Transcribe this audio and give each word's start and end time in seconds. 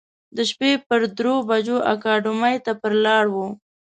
د 0.35 0.37
شپې 0.49 0.71
پر 0.87 1.01
درو 1.17 1.35
بجو 1.49 1.77
اکاډمۍ 1.93 2.55
ته 2.65 2.71
پر 2.81 2.91
لار 3.03 3.25
و. 3.33 3.35